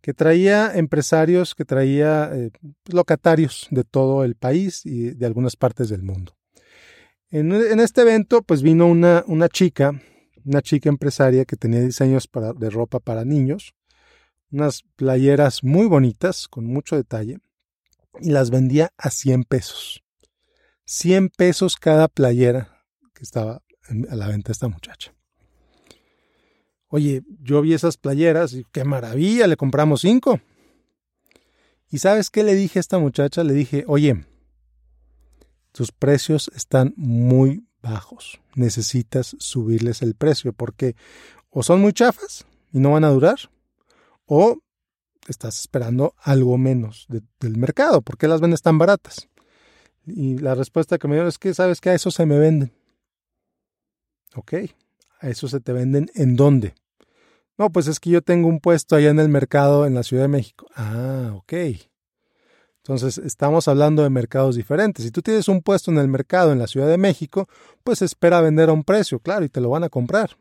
que 0.00 0.14
traía 0.14 0.72
empresarios, 0.74 1.54
que 1.54 1.64
traía 1.64 2.30
eh, 2.32 2.50
locatarios 2.86 3.68
de 3.70 3.84
todo 3.84 4.24
el 4.24 4.34
país 4.34 4.84
y 4.86 5.10
de 5.10 5.26
algunas 5.26 5.56
partes 5.56 5.88
del 5.88 6.02
mundo. 6.02 6.36
En, 7.30 7.52
este 7.78 8.00
evento, 8.00 8.42
pues 8.42 8.60
vino 8.60 8.86
una, 8.86 9.22
una, 9.28 9.48
chica, 9.48 10.02
una 10.44 10.62
chica 10.62 10.88
empresaria 10.88 11.44
que 11.44 11.56
tenía 11.56 11.80
diseños 11.80 12.26
para, 12.26 12.52
de 12.52 12.70
ropa 12.70 12.98
para 12.98 13.24
niños, 13.24 13.72
unas 14.50 14.82
playeras 14.96 15.62
muy 15.62 15.86
bonitas, 15.86 16.48
con 16.48 16.66
mucho 16.66 16.96
detalle, 16.96 17.38
y 18.20 18.30
las 18.30 18.50
vendía 18.50 18.92
a 18.98 19.10
100 19.10 19.44
pesos. 19.44 20.02
100 20.86 21.28
pesos 21.28 21.76
cada 21.76 22.08
playera 22.08 22.84
que 23.14 23.22
estaba 23.22 23.62
a 24.08 24.16
la 24.16 24.26
venta 24.26 24.50
esta 24.50 24.66
muchacha. 24.66 25.14
Oye, 26.90 27.22
yo 27.40 27.62
vi 27.62 27.72
esas 27.72 27.96
playeras 27.96 28.52
y 28.52 28.66
qué 28.72 28.84
maravilla, 28.84 29.46
le 29.46 29.56
compramos 29.56 30.00
cinco. 30.00 30.40
¿Y 31.88 31.98
sabes 31.98 32.30
qué 32.30 32.42
le 32.42 32.54
dije 32.54 32.78
a 32.78 32.80
esta 32.80 32.98
muchacha? 32.98 33.44
Le 33.44 33.52
dije, 33.52 33.84
oye, 33.86 34.24
tus 35.72 35.92
precios 35.92 36.50
están 36.54 36.92
muy 36.96 37.64
bajos. 37.80 38.40
Necesitas 38.54 39.36
subirles 39.38 40.02
el 40.02 40.14
precio 40.14 40.52
porque 40.52 40.96
o 41.48 41.62
son 41.62 41.80
muy 41.80 41.92
chafas 41.92 42.44
y 42.72 42.80
no 42.80 42.92
van 42.92 43.04
a 43.04 43.10
durar, 43.10 43.38
o 44.26 44.58
estás 45.26 45.58
esperando 45.60 46.14
algo 46.18 46.56
menos 46.58 47.06
del 47.08 47.56
mercado. 47.56 48.02
¿Por 48.02 48.18
qué 48.18 48.28
las 48.28 48.40
vendes 48.40 48.62
tan 48.62 48.78
baratas? 48.78 49.28
Y 50.06 50.38
la 50.38 50.54
respuesta 50.54 50.98
que 50.98 51.08
me 51.08 51.16
dio 51.16 51.26
es 51.26 51.38
que, 51.38 51.54
¿sabes 51.54 51.80
que 51.80 51.90
A 51.90 51.94
eso 51.94 52.10
se 52.10 52.26
me 52.26 52.38
venden. 52.38 52.72
Ok, 54.34 54.54
a 55.20 55.28
eso 55.28 55.48
se 55.48 55.60
te 55.60 55.72
venden 55.72 56.10
en 56.14 56.36
dónde. 56.36 56.74
No, 57.58 57.70
pues 57.70 57.86
es 57.86 58.00
que 58.00 58.10
yo 58.10 58.22
tengo 58.22 58.48
un 58.48 58.60
puesto 58.60 58.96
allá 58.96 59.10
en 59.10 59.20
el 59.20 59.28
mercado 59.28 59.86
en 59.86 59.94
la 59.94 60.02
Ciudad 60.02 60.24
de 60.24 60.28
México. 60.28 60.66
Ah, 60.74 61.32
ok. 61.34 61.52
Entonces, 62.78 63.18
estamos 63.18 63.68
hablando 63.68 64.02
de 64.02 64.10
mercados 64.10 64.56
diferentes. 64.56 65.04
Si 65.04 65.10
tú 65.10 65.20
tienes 65.20 65.46
un 65.48 65.60
puesto 65.60 65.90
en 65.90 65.98
el 65.98 66.08
mercado 66.08 66.52
en 66.52 66.58
la 66.58 66.66
Ciudad 66.66 66.88
de 66.88 66.96
México, 66.96 67.48
pues 67.84 68.00
espera 68.00 68.40
vender 68.40 68.70
a 68.70 68.72
un 68.72 68.82
precio, 68.82 69.20
claro, 69.20 69.44
y 69.44 69.50
te 69.50 69.60
lo 69.60 69.68
van 69.68 69.84
a 69.84 69.90
comprar 69.90 70.36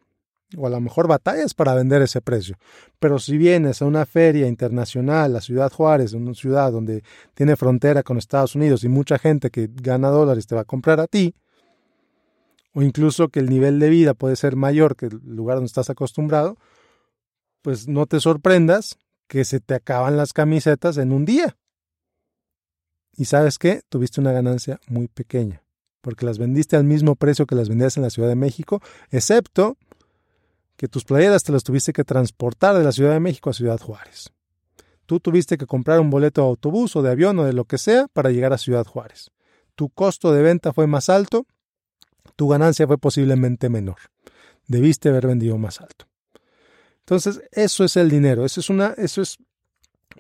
o 0.58 0.68
a 0.68 0.70
lo 0.70 0.80
mejor 0.82 1.08
batallas 1.08 1.54
para 1.54 1.74
vender 1.74 2.02
ese 2.02 2.22
precio. 2.22 2.56
Pero 3.00 3.20
si 3.20 3.38
vienes 3.38 3.82
a 3.82 3.86
una 3.86 4.06
feria 4.06 4.48
internacional, 4.48 5.34
la 5.34 5.42
Ciudad 5.42 5.72
Juárez, 5.72 6.14
una 6.14 6.34
ciudad 6.34 6.72
donde 6.72 7.04
tiene 7.34 7.56
frontera 7.56 8.04
con 8.04 8.18
Estados 8.18 8.56
Unidos 8.56 8.84
y 8.84 8.90
mucha 8.90 9.20
gente 9.20 9.50
que 9.50 9.70
gana 9.72 10.10
dólares 10.10 10.48
te 10.48 10.56
va 10.56 10.62
a 10.62 10.66
comprar 10.66 11.00
a 11.00 11.08
ti, 11.08 11.36
o 12.74 12.82
incluso 12.82 13.30
que 13.30 13.40
el 13.40 13.50
nivel 13.50 13.80
de 13.80 13.90
vida 13.90 14.14
puede 14.14 14.36
ser 14.36 14.56
mayor 14.56 14.96
que 14.96 15.08
el 15.08 15.20
lugar 15.24 15.58
donde 15.58 15.68
estás 15.68 15.90
acostumbrado, 15.90 16.58
pues 17.62 17.88
no 17.88 18.06
te 18.06 18.20
sorprendas 18.20 18.98
que 19.28 19.46
se 19.46 19.60
te 19.60 19.76
acaban 19.76 20.18
las 20.18 20.34
camisetas 20.34 20.98
en 20.98 21.12
un 21.12 21.26
día. 21.26 21.58
Y 23.16 23.26
sabes 23.26 23.58
qué, 23.58 23.82
tuviste 23.90 24.22
una 24.22 24.32
ganancia 24.32 24.80
muy 24.88 25.08
pequeña, 25.08 25.64
porque 26.02 26.26
las 26.26 26.38
vendiste 26.38 26.76
al 26.76 26.84
mismo 26.84 27.16
precio 27.16 27.46
que 27.46 27.56
las 27.56 27.70
vendías 27.70 27.98
en 27.98 28.04
la 28.04 28.10
Ciudad 28.10 28.30
de 28.30 28.36
México, 28.36 28.82
excepto 29.12 29.78
que 30.78 30.88
tus 30.88 31.04
playeras 31.04 31.44
te 31.44 31.52
las 31.52 31.64
tuviste 31.64 31.92
que 31.92 32.06
transportar 32.06 32.78
de 32.78 32.84
la 32.84 32.94
Ciudad 32.94 33.12
de 33.12 33.20
México 33.20 33.50
a 33.50 33.54
Ciudad 33.54 33.80
Juárez. 33.80 34.32
Tú 35.06 35.20
tuviste 35.20 35.58
que 35.58 35.66
comprar 35.66 36.00
un 36.00 36.10
boleto 36.10 36.42
de 36.42 36.48
autobús 36.48 36.96
o 36.96 37.02
de 37.02 37.12
avión 37.12 37.38
o 37.40 37.44
de 37.44 37.52
lo 37.52 37.66
que 37.66 37.78
sea 37.78 38.08
para 38.14 38.32
llegar 38.32 38.54
a 38.54 38.58
Ciudad 38.58 38.86
Juárez. 38.86 39.32
Tu 39.76 39.90
costo 39.90 40.32
de 40.32 40.42
venta 40.42 40.72
fue 40.72 40.88
más 40.88 41.10
alto, 41.10 41.46
tu 42.36 42.48
ganancia 42.48 42.88
fue 42.88 42.98
posiblemente 42.98 43.70
menor. 43.70 43.98
Debiste 44.68 45.10
haber 45.10 45.28
vendido 45.28 45.58
más 45.58 45.82
alto. 45.82 46.06
Entonces, 47.00 47.42
eso 47.52 47.84
es 47.84 47.98
el 47.98 48.10
dinero. 48.10 48.46
Eso 48.46 48.60
es 48.60 48.70
una, 48.70 48.94
eso 48.98 49.22
es 49.22 49.38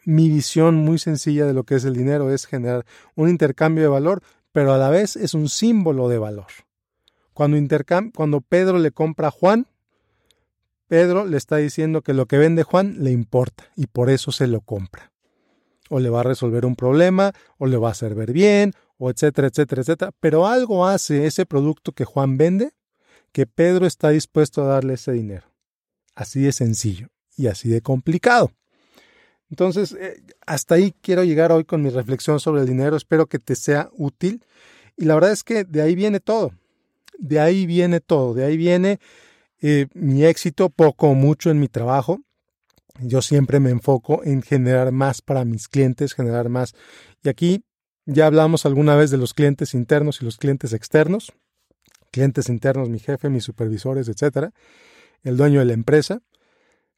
mi 0.05 0.29
visión 0.29 0.75
muy 0.75 0.97
sencilla 0.97 1.45
de 1.45 1.53
lo 1.53 1.63
que 1.63 1.75
es 1.75 1.85
el 1.85 1.95
dinero, 1.95 2.31
es 2.33 2.45
generar 2.45 2.85
un 3.15 3.29
intercambio 3.29 3.83
de 3.83 3.89
valor, 3.89 4.21
pero 4.51 4.73
a 4.73 4.77
la 4.77 4.89
vez 4.89 5.15
es 5.15 5.33
un 5.33 5.49
símbolo 5.49 6.09
de 6.09 6.17
valor. 6.17 6.47
Cuando, 7.33 7.57
cuando 8.13 8.41
Pedro 8.41 8.79
le 8.79 8.91
compra 8.91 9.29
a 9.29 9.31
Juan, 9.31 9.67
Pedro 10.87 11.25
le 11.25 11.37
está 11.37 11.57
diciendo 11.57 12.01
que 12.01 12.13
lo 12.13 12.25
que 12.25 12.37
vende 12.37 12.63
Juan 12.63 12.95
le 13.03 13.11
importa 13.11 13.65
y 13.75 13.85
por 13.87 14.09
eso 14.09 14.31
se 14.31 14.47
lo 14.47 14.61
compra. 14.61 15.11
O 15.89 15.99
le 15.99 16.09
va 16.09 16.21
a 16.21 16.23
resolver 16.23 16.65
un 16.65 16.75
problema, 16.75 17.33
o 17.57 17.67
le 17.67 17.77
va 17.77 17.89
a 17.89 17.91
hacer 17.91 18.15
ver 18.15 18.33
bien, 18.33 18.73
o 18.99 19.09
etcétera, 19.09 19.47
etcétera, 19.47 19.81
etcétera. 19.81 20.11
Pero 20.19 20.45
algo 20.45 20.85
hace 20.85 21.25
ese 21.25 21.47
producto 21.47 21.93
que 21.93 22.05
Juan 22.05 22.37
vende 22.37 22.73
que 23.31 23.47
Pedro 23.47 23.87
está 23.87 24.09
dispuesto 24.09 24.61
a 24.61 24.67
darle 24.67 24.95
ese 24.95 25.13
dinero. 25.13 25.47
Así 26.13 26.41
de 26.41 26.51
sencillo 26.51 27.07
y 27.35 27.47
así 27.47 27.69
de 27.69 27.81
complicado. 27.81 28.51
Entonces, 29.49 29.93
eh, 29.93 30.21
hasta 30.45 30.75
ahí 30.75 30.93
quiero 31.01 31.23
llegar 31.23 31.51
hoy 31.51 31.63
con 31.63 31.81
mi 31.81 31.89
reflexión 31.89 32.39
sobre 32.39 32.61
el 32.61 32.67
dinero. 32.67 32.97
Espero 32.97 33.25
que 33.25 33.39
te 33.39 33.55
sea 33.55 33.89
útil. 33.93 34.43
Y 34.97 35.05
la 35.05 35.15
verdad 35.15 35.31
es 35.31 35.43
que 35.43 35.63
de 35.63 35.81
ahí 35.81 35.95
viene 35.95 36.19
todo. 36.19 36.51
De 37.17 37.39
ahí 37.39 37.65
viene 37.65 38.01
todo. 38.01 38.33
De 38.33 38.43
ahí 38.43 38.57
viene 38.57 38.99
eh, 39.61 39.87
mi 39.93 40.25
éxito 40.25 40.69
poco 40.69 41.07
o 41.07 41.15
mucho 41.15 41.49
en 41.49 41.59
mi 41.59 41.69
trabajo. 41.69 42.19
Yo 43.01 43.21
siempre 43.21 43.61
me 43.61 43.69
enfoco 43.69 44.23
en 44.25 44.41
generar 44.41 44.91
más 44.91 45.21
para 45.21 45.45
mis 45.45 45.69
clientes, 45.69 46.13
generar 46.13 46.49
más. 46.49 46.73
Y 47.23 47.29
aquí 47.29 47.63
ya 48.05 48.25
hablamos 48.25 48.65
alguna 48.65 48.95
vez 48.95 49.11
de 49.11 49.17
los 49.17 49.33
clientes 49.33 49.73
internos 49.73 50.21
y 50.21 50.25
los 50.25 50.37
clientes 50.37 50.73
externos. 50.73 51.33
Clientes 52.11 52.49
internos, 52.49 52.89
mi 52.89 52.99
jefe, 52.99 53.29
mis 53.29 53.43
supervisores, 53.43 54.07
etcétera. 54.09 54.51
El 55.23 55.37
dueño 55.37 55.59
de 55.59 55.65
la 55.65 55.73
empresa. 55.73 56.21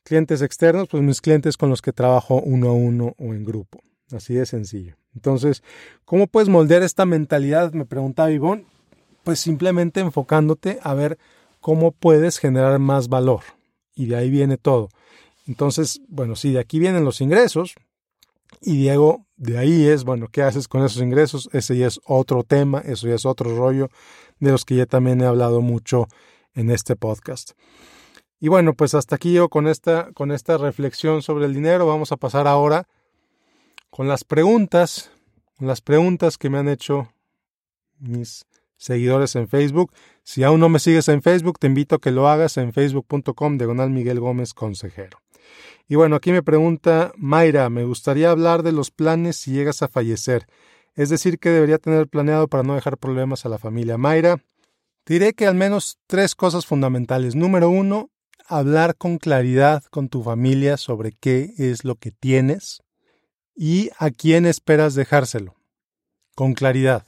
Clientes 0.04 0.42
externos, 0.42 0.88
pues 0.88 1.04
mis 1.04 1.22
clientes 1.22 1.58
con 1.58 1.70
los 1.70 1.82
que 1.82 1.94
trabajo 1.94 2.42
uno 2.42 2.70
a 2.70 2.74
uno 2.74 3.14
o 3.18 3.34
en 3.34 3.44
grupo. 3.44 3.82
Así 4.12 4.34
de 4.34 4.46
sencillo. 4.46 4.96
Entonces, 5.14 5.64
¿cómo 6.06 6.28
puedes 6.28 6.50
moldear 6.50 6.82
esta 6.84 7.06
mentalidad? 7.06 7.74
Me 7.74 7.86
preguntaba 7.86 8.32
Ivonne. 8.32 8.66
Pues 9.24 9.40
simplemente 9.40 10.00
enfocándote 10.00 10.80
a 10.82 10.94
ver 10.94 11.20
cómo 11.60 11.92
puedes 11.92 12.40
generar 12.40 12.80
más 12.80 13.08
valor. 13.08 13.42
Y 13.96 14.08
de 14.08 14.16
ahí 14.16 14.30
viene 14.30 14.58
todo. 14.58 14.90
Entonces, 15.46 16.02
bueno, 16.08 16.36
sí, 16.36 16.54
de 16.54 16.60
aquí 16.60 16.80
vienen 16.80 17.06
los 17.06 17.22
ingresos. 17.22 17.76
Y 18.62 18.78
Diego, 18.78 19.26
de 19.38 19.58
ahí 19.58 19.88
es, 19.88 20.04
bueno, 20.04 20.28
¿qué 20.32 20.44
haces 20.44 20.68
con 20.68 20.86
esos 20.86 21.02
ingresos? 21.02 21.50
Ese 21.52 21.76
ya 21.76 21.88
es 21.88 22.00
otro 22.06 22.44
tema, 22.44 22.80
eso 22.80 23.08
ya 23.08 23.16
es 23.16 23.26
otro 23.26 23.56
rollo 23.58 23.90
de 24.40 24.52
los 24.52 24.66
que 24.66 24.76
ya 24.76 24.86
también 24.86 25.20
he 25.22 25.26
hablado 25.26 25.62
mucho 25.62 26.08
en 26.54 26.70
este 26.70 26.96
podcast. 26.96 27.54
Y 28.40 28.50
bueno, 28.50 28.74
pues 28.76 28.94
hasta 28.94 29.16
aquí 29.16 29.34
yo 29.34 29.50
con 29.50 29.68
esta, 29.68 30.12
con 30.14 30.32
esta 30.32 30.58
reflexión 30.58 31.24
sobre 31.24 31.46
el 31.46 31.56
dinero. 31.56 31.88
Vamos 31.88 32.12
a 32.12 32.18
pasar 32.18 32.48
ahora 32.48 32.88
con 33.90 34.08
las 34.08 34.24
preguntas, 34.24 35.12
las 35.60 35.82
preguntas 35.82 36.38
que 36.38 36.50
me 36.50 36.60
han 36.60 36.68
hecho 36.68 37.12
mis 37.98 38.46
seguidores 38.78 39.36
en 39.36 39.48
Facebook. 39.48 39.92
Si 40.24 40.44
aún 40.44 40.60
no 40.60 40.70
me 40.70 40.80
sigues 40.80 41.08
en 41.08 41.22
Facebook, 41.24 41.58
te 41.60 41.68
invito 41.68 41.96
a 41.96 42.00
que 42.00 42.12
lo 42.12 42.28
hagas 42.28 42.58
en 42.58 42.74
facebook.com 42.74 43.58
diagonal 43.58 43.90
Miguel 43.90 44.20
Gómez 44.20 44.54
Consejero. 44.54 45.20
Y 45.88 45.96
bueno, 45.96 46.16
aquí 46.16 46.32
me 46.32 46.44
pregunta 46.44 47.12
Mayra, 47.18 47.70
me 47.70 47.84
gustaría 47.84 48.32
hablar 48.32 48.64
de 48.64 48.72
los 48.72 48.92
planes 48.92 49.36
si 49.38 49.52
llegas 49.52 49.82
a 49.82 49.88
fallecer. 49.88 50.48
Es 50.96 51.10
decir, 51.10 51.40
¿qué 51.40 51.50
debería 51.50 51.78
tener 51.78 52.08
planeado 52.08 52.48
para 52.48 52.64
no 52.64 52.76
dejar 52.76 52.98
problemas 52.98 53.46
a 53.46 53.50
la 53.50 53.58
familia? 53.58 53.98
Mayra, 53.98 54.42
diré 55.06 55.34
que 55.34 55.48
al 55.48 55.56
menos 55.56 55.98
tres 56.08 56.36
cosas 56.36 56.66
fundamentales. 56.66 57.36
Número 57.36 57.70
uno, 57.70 58.10
hablar 58.48 58.96
con 58.96 59.18
claridad 59.18 59.84
con 59.92 60.10
tu 60.10 60.24
familia 60.24 60.78
sobre 60.78 61.12
qué 61.12 61.54
es 61.58 61.84
lo 61.84 61.96
que 61.96 62.12
tienes 62.12 62.82
y 63.56 63.90
a 63.98 64.12
quién 64.12 64.46
esperas 64.46 64.96
dejárselo. 64.96 65.56
Con 66.36 66.54
claridad. 66.54 67.06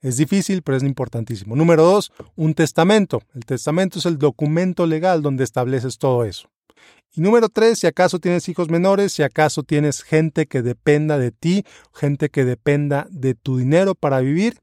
Es 0.00 0.16
difícil, 0.16 0.62
pero 0.62 0.76
es 0.76 0.82
importantísimo. 0.82 1.54
Número 1.54 1.84
dos, 1.84 2.12
un 2.34 2.54
testamento. 2.54 3.22
El 3.34 3.44
testamento 3.44 4.00
es 4.00 4.06
el 4.06 4.18
documento 4.18 4.84
legal 4.86 5.22
donde 5.22 5.44
estableces 5.44 5.96
todo 5.96 6.24
eso. 6.24 6.48
Y 7.14 7.20
número 7.20 7.48
tres, 7.50 7.78
si 7.78 7.86
acaso 7.86 8.18
tienes 8.18 8.48
hijos 8.48 8.70
menores, 8.70 9.12
si 9.12 9.22
acaso 9.22 9.62
tienes 9.62 10.02
gente 10.02 10.46
que 10.46 10.62
dependa 10.62 11.18
de 11.18 11.30
ti, 11.30 11.64
gente 11.92 12.30
que 12.30 12.44
dependa 12.44 13.06
de 13.10 13.34
tu 13.34 13.58
dinero 13.58 13.94
para 13.94 14.20
vivir, 14.20 14.58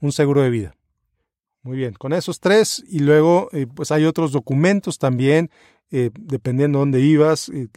un 0.00 0.12
seguro 0.12 0.42
de 0.42 0.50
vida. 0.50 0.74
Muy 1.62 1.76
bien, 1.76 1.94
con 1.94 2.12
esos 2.12 2.38
tres 2.38 2.84
y 2.88 3.00
luego 3.00 3.48
eh, 3.52 3.66
pues 3.66 3.90
hay 3.90 4.04
otros 4.04 4.30
documentos 4.30 4.98
también, 4.98 5.50
eh, 5.90 6.10
dependiendo 6.14 6.78
de 6.78 6.82
dónde 6.82 6.98
vivas, 6.98 7.48
eh, 7.48 7.68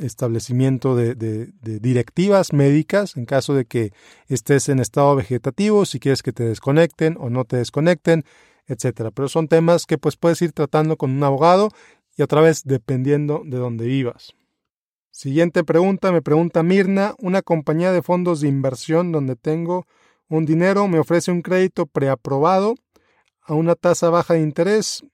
establecimiento 0.00 0.96
de, 0.96 1.14
directivas 1.60 2.52
médicas 2.52 3.16
en 3.16 3.26
caso 3.26 3.54
de 3.54 3.64
que 3.64 3.92
estés 4.28 4.68
en 4.68 4.78
estado 4.78 5.14
vegetativo, 5.16 5.84
si 5.84 5.98
quieres 5.98 6.22
que 6.22 6.32
te 6.32 6.44
desconecten 6.44 7.16
o 7.18 7.28
no 7.28 7.44
te 7.44 7.56
desconecten, 7.56 8.24
etcétera. 8.66 9.10
Pero 9.10 9.28
son 9.28 9.48
temas 9.48 9.86
que 9.86 9.98
pues 9.98 10.16
puedes 10.16 10.40
ir 10.42 10.52
tratando 10.52 10.96
con 10.96 11.10
un 11.10 11.22
abogado 11.22 11.70
y 12.16 12.22
otra 12.22 12.40
vez 12.40 12.62
dependiendo 12.64 13.42
de 13.44 13.58
dónde 13.58 13.86
vivas. 13.86 14.34
Siguiente 15.10 15.64
pregunta, 15.64 16.12
me 16.12 16.22
pregunta 16.22 16.62
Mirna, 16.62 17.14
una 17.18 17.42
compañía 17.42 17.92
de 17.92 18.02
fondos 18.02 18.40
de 18.40 18.48
inversión 18.48 19.12
donde 19.12 19.36
tengo 19.36 19.86
un 20.28 20.44
dinero 20.46 20.88
me 20.88 20.98
ofrece 20.98 21.30
un 21.30 21.42
crédito 21.42 21.86
preaprobado 21.86 22.74
a 23.42 23.54
una 23.54 23.74
tasa 23.74 24.10
baja 24.10 24.34
de 24.34 24.40
interés 24.40 25.04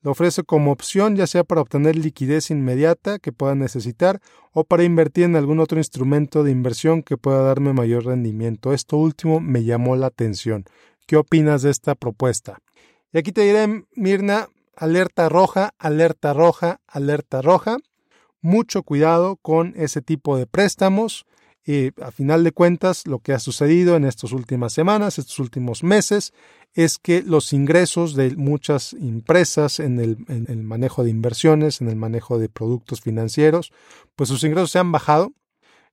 lo 0.00 0.12
ofrece 0.12 0.44
como 0.44 0.70
opción 0.70 1.16
ya 1.16 1.26
sea 1.26 1.42
para 1.42 1.60
obtener 1.60 1.96
liquidez 1.96 2.50
inmediata 2.50 3.18
que 3.18 3.32
pueda 3.32 3.54
necesitar 3.54 4.20
o 4.52 4.64
para 4.64 4.84
invertir 4.84 5.24
en 5.24 5.36
algún 5.36 5.58
otro 5.58 5.78
instrumento 5.78 6.44
de 6.44 6.52
inversión 6.52 7.02
que 7.02 7.16
pueda 7.16 7.42
darme 7.42 7.72
mayor 7.72 8.06
rendimiento. 8.06 8.72
Esto 8.72 8.96
último 8.96 9.40
me 9.40 9.64
llamó 9.64 9.96
la 9.96 10.06
atención. 10.06 10.64
¿Qué 11.06 11.16
opinas 11.16 11.62
de 11.62 11.70
esta 11.70 11.94
propuesta? 11.94 12.58
Y 13.12 13.18
aquí 13.18 13.32
te 13.32 13.42
diré, 13.42 13.84
Mirna, 13.96 14.48
alerta 14.78 15.28
roja, 15.28 15.74
alerta 15.78 16.32
roja, 16.32 16.80
alerta 16.86 17.42
roja. 17.42 17.78
Mucho 18.40 18.84
cuidado 18.84 19.36
con 19.36 19.74
ese 19.76 20.00
tipo 20.00 20.36
de 20.36 20.46
préstamos. 20.46 21.26
Y 21.66 21.90
a 22.00 22.12
final 22.12 22.44
de 22.44 22.52
cuentas, 22.52 23.06
lo 23.06 23.18
que 23.18 23.34
ha 23.34 23.40
sucedido 23.40 23.96
en 23.96 24.04
estas 24.04 24.32
últimas 24.32 24.72
semanas, 24.72 25.18
estos 25.18 25.38
últimos 25.38 25.82
meses, 25.82 26.32
es 26.72 26.98
que 26.98 27.22
los 27.22 27.52
ingresos 27.52 28.14
de 28.14 28.36
muchas 28.36 28.94
empresas 28.94 29.80
en 29.80 29.98
el, 29.98 30.62
manejo 30.62 31.04
de 31.04 31.10
inversiones, 31.10 31.80
en 31.80 31.88
el 31.88 31.96
manejo 31.96 32.38
de 32.38 32.48
productos 32.48 33.00
financieros, 33.00 33.72
pues 34.16 34.28
sus 34.28 34.44
ingresos 34.44 34.70
se 34.70 34.78
han 34.78 34.92
bajado. 34.92 35.32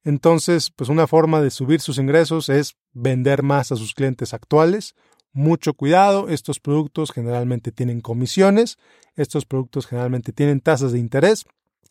Entonces, 0.04 0.70
pues 0.70 0.89
una 0.89 1.08
forma 1.08 1.42
de 1.42 1.50
subir 1.50 1.82
sus 1.82 1.98
ingresos 1.98 2.48
es 2.50 2.75
vender 2.94 3.42
más 3.42 3.72
a 3.72 3.75
sus 3.75 3.96
clientes 3.96 4.34
actuales. 4.34 4.94
Mucho 5.36 5.74
cuidado, 5.74 6.30
estos 6.30 6.62
productos 6.62 7.12
generalmente 7.12 7.74
tienen 7.74 8.00
comisiones, 8.00 8.77
estos 9.18 9.44
productos 9.44 9.86
generalmente 9.86 10.32
tienen 10.32 10.62
tasas 10.62 10.94
de 10.94 11.00
interés. 11.00 11.44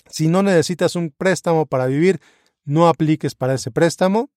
Si 0.08 0.28
no 0.28 0.42
necesitas 0.42 0.96
un 0.96 1.10
préstamo 1.10 1.66
para 1.66 1.84
vivir, 1.84 2.22
no 2.64 2.88
apliques 2.88 3.34
para 3.34 3.52
ese 3.52 3.70
préstamo 3.70 4.30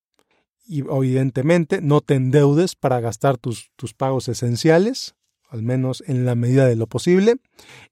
y 0.66 0.80
evidentemente 0.80 1.80
no 1.80 2.02
te 2.02 2.16
endeudes 2.16 2.76
para 2.76 3.00
gastar 3.00 3.38
tus, 3.38 3.70
tus 3.76 3.94
pagos 3.94 4.28
esenciales, 4.28 5.14
al 5.48 5.62
menos 5.62 6.04
en 6.06 6.26
la 6.26 6.34
medida 6.34 6.66
de 6.66 6.76
lo 6.76 6.86
posible. 6.86 7.36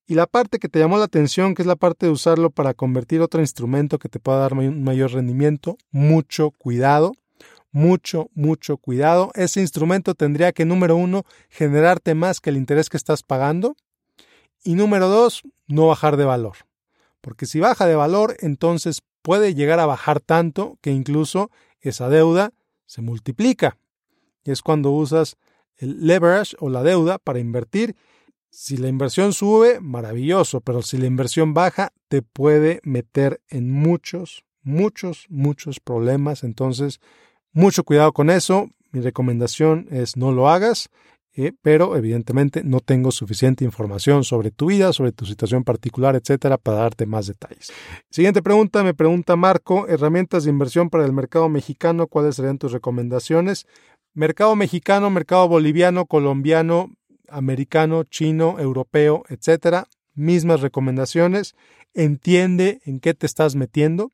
Y 0.06 0.16
la 0.16 0.26
parte 0.26 0.58
que 0.58 0.68
te 0.68 0.80
llamó 0.80 0.98
la 0.98 1.04
atención, 1.04 1.54
que 1.54 1.62
es 1.62 1.66
la 1.66 1.76
parte 1.76 2.04
de 2.04 2.12
usarlo 2.12 2.50
para 2.50 2.74
convertir 2.74 3.22
otro 3.22 3.40
instrumento 3.40 3.98
que 3.98 4.10
te 4.10 4.20
pueda 4.20 4.40
dar 4.40 4.52
un 4.52 4.84
mayor 4.84 5.12
rendimiento, 5.12 5.78
mucho 5.90 6.50
cuidado, 6.50 7.14
mucho, 7.76 8.30
mucho 8.32 8.78
cuidado. 8.78 9.30
Ese 9.34 9.60
instrumento 9.60 10.14
tendría 10.14 10.52
que, 10.52 10.64
número 10.64 10.96
uno, 10.96 11.26
generarte 11.50 12.14
más 12.14 12.40
que 12.40 12.48
el 12.48 12.56
interés 12.56 12.88
que 12.88 12.96
estás 12.96 13.22
pagando. 13.22 13.76
Y 14.64 14.76
número 14.76 15.08
dos, 15.08 15.42
no 15.68 15.86
bajar 15.86 16.16
de 16.16 16.24
valor. 16.24 16.56
Porque 17.20 17.44
si 17.44 17.60
baja 17.60 17.86
de 17.86 17.94
valor, 17.94 18.34
entonces 18.40 19.02
puede 19.20 19.54
llegar 19.54 19.78
a 19.78 19.84
bajar 19.84 20.20
tanto 20.20 20.78
que 20.80 20.90
incluso 20.90 21.50
esa 21.82 22.08
deuda 22.08 22.54
se 22.86 23.02
multiplica. 23.02 23.76
Y 24.42 24.52
es 24.52 24.62
cuando 24.62 24.90
usas 24.90 25.36
el 25.76 26.06
leverage 26.06 26.56
o 26.58 26.70
la 26.70 26.82
deuda 26.82 27.18
para 27.18 27.40
invertir. 27.40 27.94
Si 28.48 28.78
la 28.78 28.88
inversión 28.88 29.34
sube, 29.34 29.80
maravilloso, 29.80 30.62
pero 30.62 30.80
si 30.80 30.96
la 30.96 31.06
inversión 31.06 31.52
baja, 31.52 31.92
te 32.08 32.22
puede 32.22 32.80
meter 32.84 33.42
en 33.50 33.70
muchos, 33.70 34.46
muchos, 34.62 35.26
muchos 35.28 35.78
problemas. 35.78 36.42
Entonces, 36.42 37.00
mucho 37.56 37.84
cuidado 37.84 38.12
con 38.12 38.28
eso. 38.28 38.68
Mi 38.92 39.00
recomendación 39.00 39.88
es 39.90 40.16
no 40.16 40.30
lo 40.30 40.48
hagas, 40.48 40.90
eh, 41.34 41.52
pero 41.62 41.96
evidentemente 41.96 42.62
no 42.62 42.80
tengo 42.80 43.10
suficiente 43.10 43.64
información 43.64 44.24
sobre 44.24 44.50
tu 44.50 44.66
vida, 44.66 44.92
sobre 44.92 45.12
tu 45.12 45.24
situación 45.24 45.64
particular, 45.64 46.14
etcétera, 46.16 46.58
para 46.58 46.78
darte 46.78 47.06
más 47.06 47.26
detalles. 47.26 47.72
Siguiente 48.10 48.42
pregunta, 48.42 48.84
me 48.84 48.92
pregunta 48.92 49.36
Marco, 49.36 49.88
herramientas 49.88 50.44
de 50.44 50.50
inversión 50.50 50.90
para 50.90 51.06
el 51.06 51.12
mercado 51.12 51.48
mexicano, 51.48 52.06
¿cuáles 52.06 52.36
serían 52.36 52.58
tus 52.58 52.72
recomendaciones? 52.72 53.66
Mercado 54.12 54.54
mexicano, 54.54 55.08
mercado 55.10 55.48
boliviano, 55.48 56.04
colombiano, 56.04 56.90
americano, 57.28 58.04
chino, 58.04 58.58
europeo, 58.58 59.24
etcétera. 59.28 59.88
Mismas 60.14 60.60
recomendaciones. 60.60 61.54
Entiende 61.94 62.80
en 62.84 63.00
qué 63.00 63.14
te 63.14 63.26
estás 63.26 63.56
metiendo. 63.56 64.10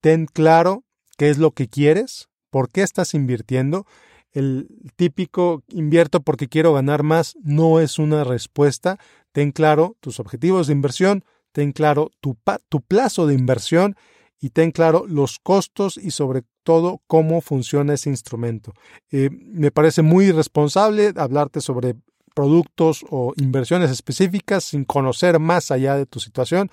Ten 0.00 0.26
claro 0.26 0.84
qué 1.16 1.30
es 1.30 1.38
lo 1.38 1.52
que 1.52 1.68
quieres, 1.68 2.28
por 2.56 2.70
qué 2.70 2.80
estás 2.80 3.12
invirtiendo. 3.12 3.84
El 4.32 4.66
típico 4.96 5.62
invierto 5.68 6.22
porque 6.22 6.48
quiero 6.48 6.72
ganar 6.72 7.02
más 7.02 7.36
no 7.42 7.80
es 7.80 7.98
una 7.98 8.24
respuesta. 8.24 8.96
Ten 9.32 9.52
claro 9.52 9.98
tus 10.00 10.20
objetivos 10.20 10.66
de 10.66 10.72
inversión, 10.72 11.22
ten 11.52 11.72
claro 11.72 12.10
tu, 12.22 12.34
plazo 12.80 13.26
de 13.26 13.34
inversión 13.34 13.94
y 14.40 14.48
ten 14.48 14.70
claro 14.70 15.04
los 15.06 15.38
costos 15.38 15.98
y 15.98 16.12
sobre 16.12 16.44
todo 16.62 17.02
cómo 17.06 17.42
funciona 17.42 17.92
ese 17.92 18.08
instrumento. 18.08 18.72
Eh, 19.10 19.28
me 19.30 19.70
parece 19.70 20.00
muy 20.00 20.28
irresponsable 20.28 21.12
hablarte 21.14 21.60
sobre 21.60 21.94
productos 22.34 23.04
o 23.10 23.34
inversiones 23.36 23.90
específicas 23.90 24.64
sin 24.64 24.86
conocer 24.86 25.40
más 25.40 25.70
allá 25.70 25.94
de 25.94 26.06
tu 26.06 26.20
situación, 26.20 26.70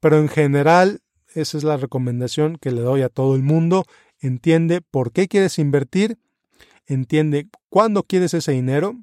pero 0.00 0.18
en 0.18 0.28
general 0.30 1.02
esa 1.36 1.58
es 1.58 1.64
la 1.64 1.76
recomendación 1.76 2.56
que 2.56 2.70
le 2.70 2.80
doy 2.80 3.02
a 3.02 3.10
todo 3.10 3.36
el 3.36 3.42
mundo. 3.42 3.84
Entiende 4.20 4.80
por 4.80 5.12
qué 5.12 5.28
quieres 5.28 5.58
invertir, 5.58 6.18
entiende 6.86 7.48
cuándo 7.68 8.02
quieres 8.02 8.34
ese 8.34 8.52
dinero 8.52 8.96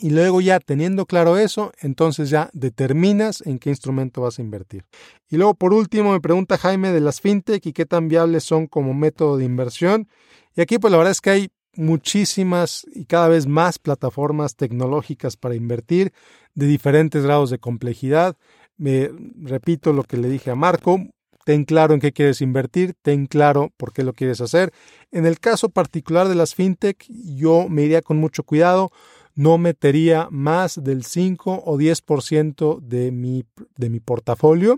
y 0.00 0.10
luego 0.10 0.40
ya 0.40 0.60
teniendo 0.60 1.04
claro 1.04 1.36
eso, 1.36 1.72
entonces 1.80 2.30
ya 2.30 2.48
determinas 2.52 3.42
en 3.44 3.58
qué 3.58 3.70
instrumento 3.70 4.22
vas 4.22 4.38
a 4.38 4.42
invertir. 4.42 4.84
Y 5.28 5.36
luego 5.36 5.54
por 5.54 5.74
último 5.74 6.12
me 6.12 6.20
pregunta 6.20 6.56
Jaime 6.56 6.90
de 6.90 7.00
las 7.00 7.20
fintech 7.20 7.64
y 7.66 7.72
qué 7.72 7.84
tan 7.86 8.08
viables 8.08 8.44
son 8.44 8.66
como 8.66 8.94
método 8.94 9.36
de 9.36 9.44
inversión. 9.44 10.08
Y 10.56 10.62
aquí 10.62 10.78
pues 10.78 10.90
la 10.90 10.98
verdad 10.98 11.12
es 11.12 11.20
que 11.20 11.30
hay 11.30 11.48
muchísimas 11.74 12.86
y 12.94 13.04
cada 13.04 13.28
vez 13.28 13.46
más 13.46 13.78
plataformas 13.78 14.56
tecnológicas 14.56 15.36
para 15.36 15.54
invertir 15.54 16.12
de 16.54 16.66
diferentes 16.66 17.22
grados 17.22 17.50
de 17.50 17.58
complejidad. 17.58 18.36
Me 18.76 19.10
repito 19.36 19.92
lo 19.92 20.04
que 20.04 20.16
le 20.16 20.28
dije 20.28 20.50
a 20.50 20.54
Marco, 20.54 20.98
ten 21.44 21.64
claro 21.64 21.94
en 21.94 22.00
qué 22.00 22.12
quieres 22.12 22.40
invertir, 22.40 22.94
ten 23.02 23.26
claro 23.26 23.72
por 23.76 23.92
qué 23.92 24.02
lo 24.02 24.12
quieres 24.12 24.40
hacer. 24.40 24.72
En 25.10 25.26
el 25.26 25.40
caso 25.40 25.68
particular 25.68 26.28
de 26.28 26.34
las 26.34 26.54
fintech, 26.54 27.04
yo 27.08 27.68
me 27.68 27.82
iría 27.82 28.02
con 28.02 28.18
mucho 28.18 28.42
cuidado 28.42 28.90
no 29.34 29.58
metería 29.58 30.28
más 30.30 30.82
del 30.82 31.04
5 31.04 31.62
o 31.64 31.78
10% 31.78 32.80
de 32.80 33.10
mi, 33.10 33.44
de 33.76 33.88
mi 33.88 33.98
portafolio. 33.98 34.76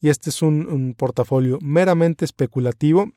Y 0.00 0.08
este 0.08 0.30
es 0.30 0.40
un, 0.40 0.94
portafolio 0.96 1.58
meramente 1.60 2.24
especulativo. 2.24 3.10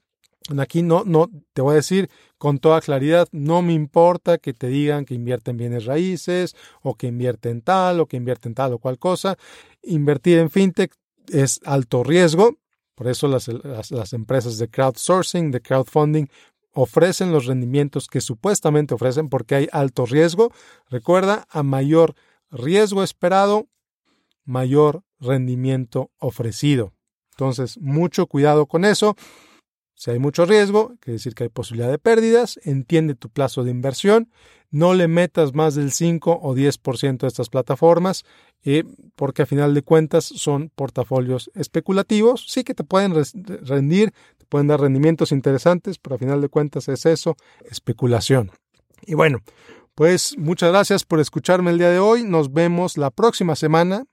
Aquí 0.57 0.81
no, 0.81 1.03
no, 1.05 1.29
te 1.53 1.61
voy 1.61 1.73
a 1.73 1.75
decir 1.75 2.09
con 2.37 2.57
toda 2.57 2.81
claridad, 2.81 3.27
no 3.31 3.61
me 3.61 3.73
importa 3.73 4.37
que 4.37 4.53
te 4.53 4.67
digan 4.67 5.05
que 5.05 5.13
invierten 5.13 5.55
bienes 5.55 5.85
raíces 5.85 6.55
o 6.81 6.95
que 6.95 7.07
invierten 7.07 7.61
tal 7.61 8.01
o 8.01 8.07
que 8.07 8.17
invierten 8.17 8.53
tal 8.53 8.73
o 8.73 8.79
cual 8.79 8.97
cosa. 8.97 9.37
Invertir 9.83 10.39
en 10.39 10.49
fintech 10.49 10.93
es 11.29 11.61
alto 11.63 12.03
riesgo. 12.03 12.57
Por 12.95 13.07
eso 13.07 13.27
las, 13.27 13.49
las 13.91 14.13
empresas 14.13 14.57
de 14.57 14.69
crowdsourcing, 14.69 15.51
de 15.51 15.61
crowdfunding, 15.61 16.25
ofrecen 16.73 17.31
los 17.31 17.45
rendimientos 17.45 18.07
que 18.07 18.21
supuestamente 18.21 18.93
ofrecen 18.93 19.29
porque 19.29 19.55
hay 19.55 19.67
alto 19.71 20.05
riesgo. 20.05 20.51
Recuerda, 20.89 21.45
a 21.49 21.63
mayor 21.63 22.15
riesgo 22.49 23.03
esperado, 23.03 23.67
mayor 24.45 25.03
rendimiento 25.19 26.11
ofrecido. 26.17 26.93
Entonces, 27.31 27.77
mucho 27.79 28.27
cuidado 28.27 28.65
con 28.65 28.85
eso. 28.85 29.15
Si 30.01 30.09
hay 30.09 30.17
mucho 30.17 30.47
riesgo, 30.47 30.95
quiere 30.99 31.17
decir 31.17 31.35
que 31.35 31.43
hay 31.43 31.49
posibilidad 31.49 31.91
de 31.91 31.99
pérdidas, 31.99 32.59
entiende 32.63 33.13
tu 33.13 33.29
plazo 33.29 33.63
de 33.63 33.69
inversión, 33.69 34.31
no 34.71 34.95
le 34.95 35.07
metas 35.07 35.53
más 35.53 35.75
del 35.75 35.91
5 35.91 36.39
o 36.41 36.55
10% 36.55 37.23
a 37.23 37.27
estas 37.27 37.49
plataformas, 37.49 38.25
eh, 38.63 38.83
porque 39.15 39.43
a 39.43 39.45
final 39.45 39.75
de 39.75 39.83
cuentas 39.83 40.25
son 40.25 40.71
portafolios 40.73 41.51
especulativos, 41.53 42.45
sí 42.47 42.63
que 42.63 42.73
te 42.73 42.83
pueden 42.83 43.13
rendir, 43.61 44.11
te 44.39 44.45
pueden 44.49 44.65
dar 44.65 44.81
rendimientos 44.81 45.31
interesantes, 45.31 45.99
pero 45.99 46.15
a 46.15 46.17
final 46.17 46.41
de 46.41 46.49
cuentas 46.49 46.87
es 46.87 47.05
eso, 47.05 47.35
especulación. 47.69 48.49
Y 49.05 49.13
bueno, 49.13 49.43
pues 49.93 50.35
muchas 50.35 50.71
gracias 50.71 51.05
por 51.05 51.19
escucharme 51.19 51.69
el 51.69 51.77
día 51.77 51.91
de 51.91 51.99
hoy, 51.99 52.23
nos 52.23 52.51
vemos 52.51 52.97
la 52.97 53.11
próxima 53.11 53.55
semana 53.55 54.05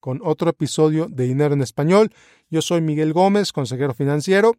con 0.00 0.20
otro 0.22 0.50
episodio 0.50 1.06
de 1.08 1.24
Dinero 1.24 1.54
en 1.54 1.62
Español. 1.62 2.12
Yo 2.50 2.60
soy 2.60 2.82
Miguel 2.82 3.14
Gómez, 3.14 3.54
consejero 3.54 3.94
financiero. 3.94 4.52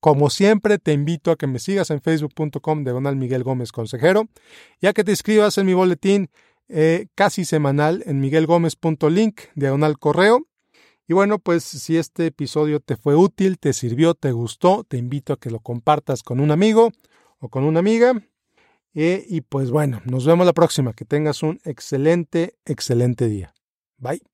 Como 0.00 0.30
siempre, 0.30 0.78
te 0.78 0.92
invito 0.92 1.30
a 1.30 1.36
que 1.36 1.46
me 1.46 1.58
sigas 1.58 1.90
en 1.90 2.00
facebook.com 2.00 2.84
diagonal 2.84 3.16
Miguel 3.16 3.42
Gómez 3.42 3.70
Consejero 3.70 4.28
y 4.80 4.86
a 4.86 4.94
que 4.94 5.04
te 5.04 5.12
inscribas 5.12 5.58
en 5.58 5.66
mi 5.66 5.74
boletín 5.74 6.30
eh, 6.68 7.08
casi 7.14 7.44
semanal 7.44 8.02
en 8.06 8.20
miguelgomez.link 8.20 9.40
diagonal 9.54 9.98
correo. 9.98 10.46
Y 11.06 11.12
bueno, 11.12 11.38
pues 11.38 11.64
si 11.64 11.96
este 11.96 12.26
episodio 12.26 12.80
te 12.80 12.96
fue 12.96 13.16
útil, 13.16 13.58
te 13.58 13.72
sirvió, 13.72 14.14
te 14.14 14.30
gustó, 14.32 14.84
te 14.84 14.96
invito 14.96 15.32
a 15.32 15.38
que 15.38 15.50
lo 15.50 15.58
compartas 15.58 16.22
con 16.22 16.38
un 16.40 16.52
amigo 16.52 16.92
o 17.40 17.48
con 17.48 17.64
una 17.64 17.80
amiga. 17.80 18.14
Eh, 18.94 19.24
y 19.28 19.40
pues 19.40 19.70
bueno, 19.70 20.00
nos 20.04 20.24
vemos 20.24 20.46
la 20.46 20.52
próxima. 20.52 20.92
Que 20.92 21.04
tengas 21.04 21.42
un 21.42 21.60
excelente, 21.64 22.54
excelente 22.64 23.26
día. 23.26 23.52
Bye. 23.98 24.29